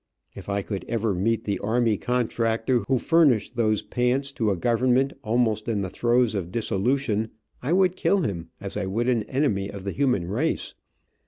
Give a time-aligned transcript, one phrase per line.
[0.33, 5.13] If I could ever meet the army contractor who furnished those pants to a government
[5.23, 7.29] almost in the throes of dissolution,
[7.61, 10.73] I would kill him as I would an enemy of the human race.